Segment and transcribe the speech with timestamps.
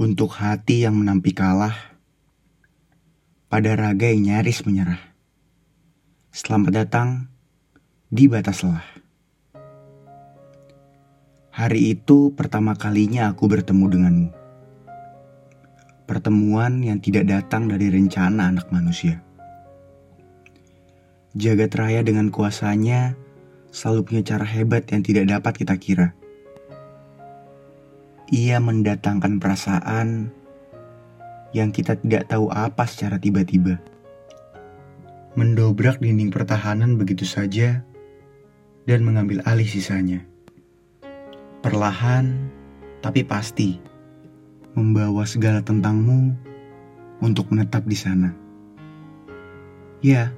[0.00, 1.76] Untuk hati yang menampi kalah,
[3.52, 4.96] pada raga yang nyaris menyerah.
[6.32, 7.28] Selamat datang
[8.08, 8.88] di batas lelah.
[11.52, 14.28] Hari itu pertama kalinya aku bertemu denganmu.
[16.08, 19.20] Pertemuan yang tidak datang dari rencana anak manusia.
[21.36, 23.20] Jagat raya dengan kuasanya
[23.68, 26.16] selalu punya cara hebat yang tidak dapat kita kira.
[28.30, 30.30] Ia mendatangkan perasaan
[31.50, 33.82] yang kita tidak tahu apa secara tiba-tiba.
[35.34, 37.82] Mendobrak dinding pertahanan begitu saja
[38.86, 40.22] dan mengambil alih sisanya.
[41.58, 42.54] Perlahan
[43.02, 43.82] tapi pasti
[44.78, 46.30] membawa segala tentangmu
[47.26, 48.30] untuk menetap di sana.
[50.06, 50.30] Ya,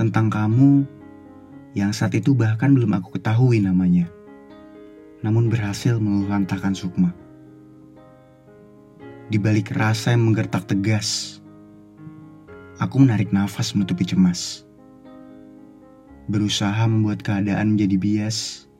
[0.00, 0.88] tentang kamu
[1.76, 4.15] yang saat itu bahkan belum aku ketahui namanya
[5.26, 7.10] namun berhasil meluluhlantahkan Sukma.
[9.26, 11.42] Di balik rasa yang menggertak tegas,
[12.78, 14.62] aku menarik nafas menutupi cemas.
[16.30, 18.70] Berusaha membuat keadaan menjadi bias,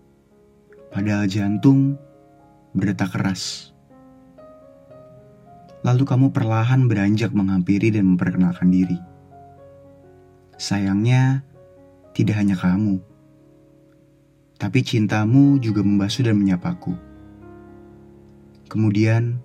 [0.95, 1.99] padahal jantung
[2.79, 3.75] berdetak keras.
[5.83, 8.99] Lalu kamu perlahan beranjak menghampiri dan memperkenalkan diri.
[10.63, 11.43] Sayangnya,
[12.15, 13.16] tidak hanya kamu
[14.57, 16.97] tapi cintamu juga membasuh dan menyapaku.
[18.73, 19.37] Kemudian,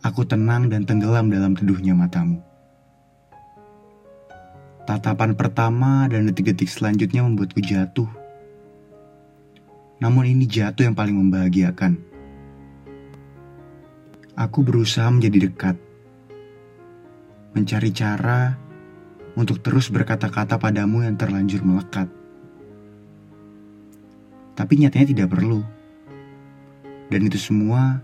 [0.00, 2.40] aku tenang dan tenggelam dalam teduhnya matamu.
[4.84, 8.08] Tatapan pertama dan detik-detik selanjutnya membuatku jatuh.
[10.00, 11.96] Namun ini jatuh yang paling membahagiakan.
[14.34, 15.76] Aku berusaha menjadi dekat.
[17.54, 18.58] Mencari cara
[19.38, 22.10] untuk terus berkata-kata padamu yang terlanjur melekat
[24.54, 25.62] tapi nyatanya tidak perlu.
[27.10, 28.02] Dan itu semua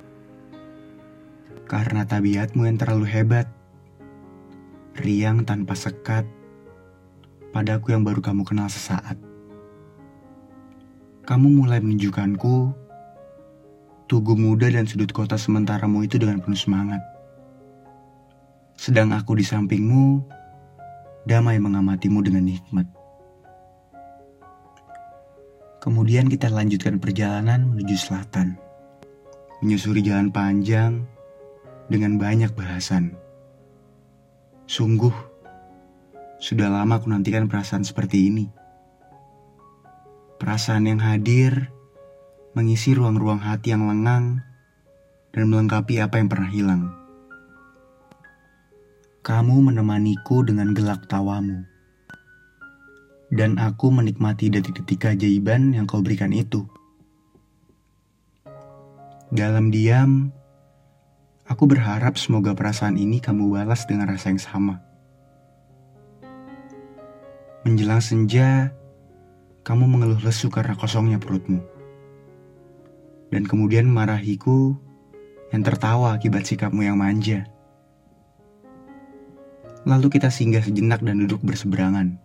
[1.71, 3.47] karena tabiatmu yang terlalu hebat,
[4.99, 6.27] riang tanpa sekat,
[7.55, 9.15] padaku yang baru kamu kenal sesaat.
[11.27, 12.75] Kamu mulai menunjukkanku
[14.11, 16.99] tugu muda dan sudut kota sementaramu itu dengan penuh semangat.
[18.75, 20.27] Sedang aku di sampingmu,
[21.31, 23.00] damai mengamatimu dengan nikmat.
[25.81, 28.61] Kemudian kita lanjutkan perjalanan menuju selatan.
[29.65, 31.09] Menyusuri jalan panjang
[31.89, 33.17] dengan banyak bahasan.
[34.69, 35.13] Sungguh,
[36.37, 38.45] sudah lama aku nantikan perasaan seperti ini.
[40.37, 41.73] Perasaan yang hadir
[42.53, 44.45] mengisi ruang-ruang hati yang lengang
[45.33, 46.93] dan melengkapi apa yang pernah hilang.
[49.25, 51.70] Kamu menemaniku dengan gelak tawamu
[53.31, 56.67] dan aku menikmati detik-detik keajaiban yang kau berikan itu.
[59.31, 60.35] Dalam diam,
[61.47, 64.83] aku berharap semoga perasaan ini kamu balas dengan rasa yang sama.
[67.63, 68.75] Menjelang senja,
[69.63, 71.63] kamu mengeluh lesu karena kosongnya perutmu.
[73.31, 74.75] Dan kemudian marahiku
[75.55, 77.47] yang tertawa akibat sikapmu yang manja.
[79.87, 82.19] Lalu kita singgah sejenak dan duduk berseberangan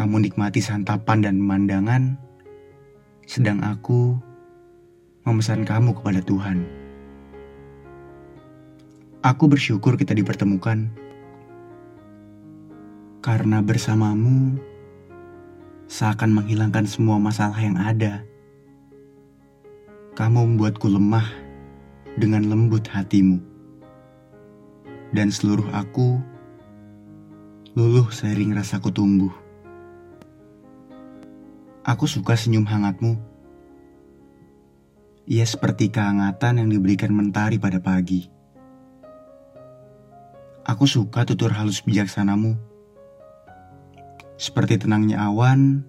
[0.00, 2.16] kamu nikmati santapan dan pemandangan,
[3.28, 4.16] sedang aku
[5.28, 6.64] memesan kamu kepada Tuhan.
[9.20, 10.88] Aku bersyukur kita dipertemukan,
[13.20, 14.56] karena bersamamu
[15.84, 18.24] seakan menghilangkan semua masalah yang ada.
[20.16, 21.28] Kamu membuatku lemah
[22.16, 23.36] dengan lembut hatimu,
[25.12, 26.16] dan seluruh aku
[27.76, 29.49] luluh seiring rasaku tumbuh.
[31.80, 33.16] Aku suka senyum hangatmu.
[35.24, 38.28] Ia seperti kehangatan yang diberikan mentari pada pagi.
[40.68, 42.52] Aku suka tutur halus bijaksanamu.
[44.36, 45.80] Seperti tenangnya awan,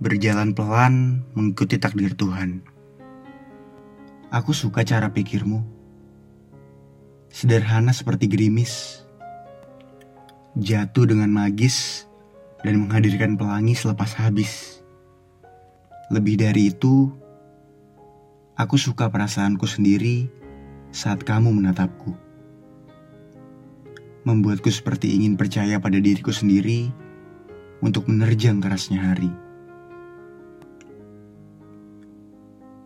[0.00, 2.64] berjalan pelan mengikuti takdir Tuhan.
[4.32, 5.60] Aku suka cara pikirmu.
[7.28, 9.04] Sederhana seperti gerimis.
[10.56, 12.08] Jatuh dengan magis
[12.62, 14.82] dan menghadirkan pelangi selepas habis.
[16.10, 17.10] Lebih dari itu,
[18.54, 20.30] aku suka perasaanku sendiri
[20.94, 22.14] saat kamu menatapku.
[24.22, 26.94] Membuatku seperti ingin percaya pada diriku sendiri
[27.82, 29.32] untuk menerjang kerasnya hari.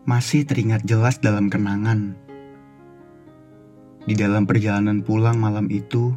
[0.07, 2.17] Masih teringat jelas dalam kenangan.
[4.07, 6.15] Di dalam perjalanan pulang malam itu,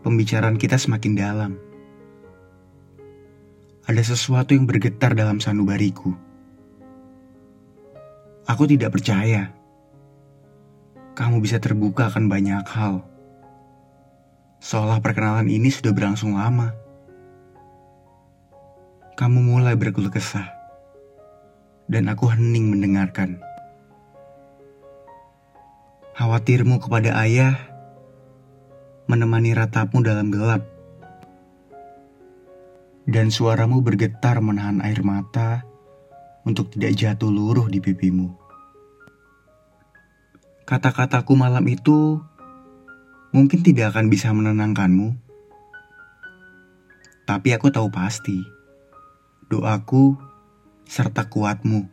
[0.00, 1.52] pembicaraan kita semakin dalam
[3.86, 6.10] ada sesuatu yang bergetar dalam sanubariku.
[8.46, 9.54] Aku tidak percaya
[11.16, 13.00] kamu bisa terbuka akan banyak hal.
[14.60, 16.76] Seolah perkenalan ini sudah berlangsung lama.
[19.16, 20.44] Kamu mulai berkeluh kesah,
[21.88, 23.40] dan aku hening mendengarkan.
[26.20, 27.56] Khawatirmu kepada ayah
[29.08, 30.68] menemani ratapmu dalam gelap,
[33.06, 35.62] dan suaramu bergetar menahan air mata
[36.42, 38.34] untuk tidak jatuh luruh di pipimu.
[40.66, 42.18] Kata-kataku malam itu
[43.30, 45.14] mungkin tidak akan bisa menenangkanmu,
[47.30, 48.42] tapi aku tahu pasti
[49.46, 50.18] doaku
[50.86, 51.86] serta kuatmu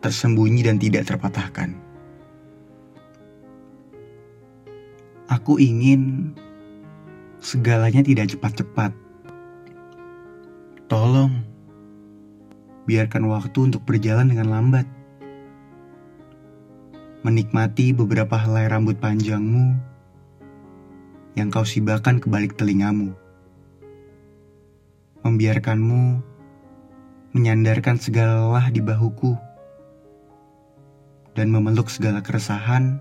[0.00, 1.76] tersembunyi dan tidak terpatahkan.
[5.28, 6.32] Aku ingin
[7.40, 9.01] segalanya tidak cepat-cepat.
[10.92, 11.32] Tolong
[12.84, 14.84] biarkan waktu untuk berjalan dengan lambat.
[17.24, 19.72] Menikmati beberapa helai rambut panjangmu
[21.32, 23.16] yang kau sibakan ke balik telingamu.
[25.24, 26.20] Membiarkanmu
[27.32, 29.32] menyandarkan segala lelah di bahuku
[31.32, 33.00] dan memeluk segala keresahan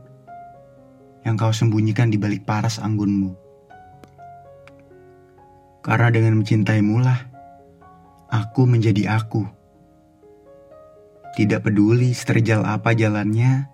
[1.28, 3.36] yang kau sembunyikan di balik paras anggunmu.
[5.84, 7.31] Karena dengan mencintaimu lah,
[8.32, 9.44] aku menjadi aku.
[11.36, 13.68] Tidak peduli seterjal apa jalannya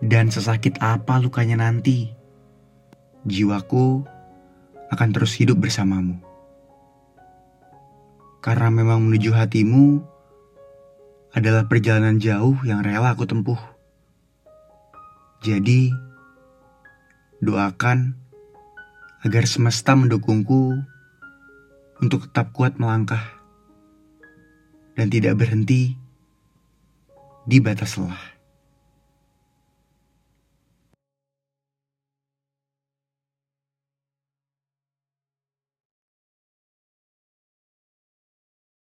[0.00, 2.10] dan sesakit apa lukanya nanti,
[3.28, 4.02] jiwaku
[4.90, 6.18] akan terus hidup bersamamu.
[8.42, 10.02] Karena memang menuju hatimu
[11.32, 13.60] adalah perjalanan jauh yang rela aku tempuh.
[15.40, 15.94] Jadi,
[17.40, 18.18] doakan
[19.22, 20.82] agar semesta mendukungku
[22.02, 23.41] untuk tetap kuat melangkah
[24.96, 25.96] dan tidak berhenti
[27.48, 28.41] di batas lelah.